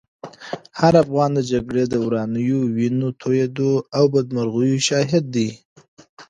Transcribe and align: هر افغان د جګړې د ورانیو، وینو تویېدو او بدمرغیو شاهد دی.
هر 0.79 0.93
افغان 1.03 1.29
د 1.35 1.39
جګړې 1.51 1.83
د 1.89 1.95
ورانیو، 2.05 2.59
وینو 2.75 3.09
تویېدو 3.21 3.71
او 3.97 4.03
بدمرغیو 4.13 4.83
شاهد 4.87 5.23
دی. 5.35 5.49